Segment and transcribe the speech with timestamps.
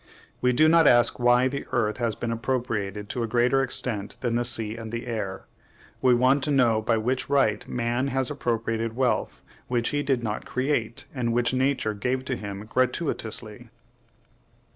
[0.41, 4.33] We do not ask why the earth has been appropriated to a greater extent than
[4.33, 5.45] the sea and the air;
[6.01, 10.43] we want to know by what right man has appropriated wealth WHICH HE DID NOT
[10.43, 13.69] CREATE, AND WHICH NATURE GAVE TO HIM GRATUITOUSLY.